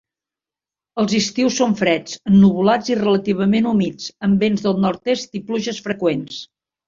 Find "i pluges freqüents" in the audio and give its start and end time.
5.41-6.41